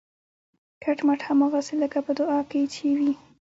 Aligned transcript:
کټ 0.83 0.97
مټ 1.07 1.19
هماغسې 1.27 1.75
لکه 1.83 1.99
په 2.05 2.11
دعا 2.19 2.39
کې 2.49 2.61
چې 2.73 2.85
وي 2.97 3.11